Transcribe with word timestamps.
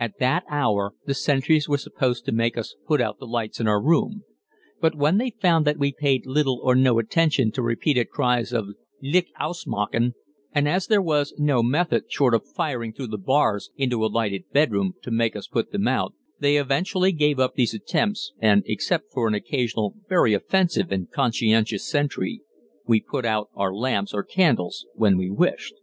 At 0.00 0.18
that 0.18 0.44
hour 0.48 0.94
the 1.04 1.12
sentries 1.12 1.68
were 1.68 1.76
supposed 1.76 2.24
to 2.24 2.32
make 2.32 2.56
us 2.56 2.74
put 2.86 3.02
out 3.02 3.18
the 3.18 3.26
lights 3.26 3.60
in 3.60 3.68
our 3.68 3.82
rooms, 3.82 4.22
but 4.80 4.94
when 4.94 5.18
they 5.18 5.34
found 5.42 5.66
that 5.66 5.78
we 5.78 5.92
paid 5.92 6.24
little 6.24 6.58
or 6.62 6.74
no 6.74 6.98
attention 6.98 7.52
to 7.52 7.60
repeated 7.60 8.08
cries 8.08 8.50
of 8.50 8.68
"Licht 9.02 9.30
ausmachen," 9.38 10.14
and 10.54 10.66
as 10.66 10.86
there 10.86 11.02
was 11.02 11.34
no 11.36 11.62
method, 11.62 12.04
short 12.10 12.32
of 12.32 12.48
firing 12.56 12.94
through 12.94 13.08
the 13.08 13.18
bars 13.18 13.68
into 13.76 14.02
a 14.02 14.06
lighted 14.06 14.50
bedroom, 14.54 14.94
to 15.02 15.10
make 15.10 15.36
us 15.36 15.46
put 15.46 15.70
them 15.70 15.86
out, 15.86 16.14
they 16.40 16.56
eventually 16.56 17.12
gave 17.12 17.38
up 17.38 17.52
these 17.54 17.74
attempts, 17.74 18.32
and, 18.38 18.62
except 18.64 19.12
for 19.12 19.28
an 19.28 19.34
occasional 19.34 19.96
very 20.08 20.32
offensive 20.32 20.90
or 20.90 20.98
conscientious 21.14 21.86
sentry, 21.86 22.40
we 22.86 23.00
put 23.02 23.26
out 23.26 23.50
our 23.54 23.74
lamps 23.74 24.14
or 24.14 24.22
candles 24.24 24.86
when 24.94 25.18
we 25.18 25.28
wished. 25.28 25.74